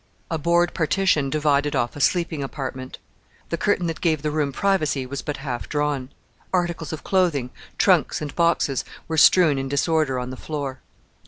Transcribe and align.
A 0.31 0.39
board 0.39 0.73
partition 0.73 1.29
divided 1.29 1.75
off 1.75 1.95
a 1.95 2.01
sleeping 2.01 2.41
apartment. 2.41 2.97
The 3.49 3.57
curtain 3.59 3.85
that 3.85 4.01
gave 4.01 4.23
the 4.23 4.31
room 4.31 4.51
privacy 4.51 5.05
was 5.05 5.21
but 5.21 5.37
half 5.37 5.69
drawn. 5.69 6.09
Articles 6.51 6.91
of 6.91 7.03
clothing, 7.03 7.51
trunks, 7.77 8.19
and 8.19 8.35
boxes 8.35 8.83
were 9.07 9.15
strewn 9.17 9.59
in 9.59 9.69
disorder 9.69 10.17
on 10.17 10.31
the 10.31 10.37
floor. 10.37 10.79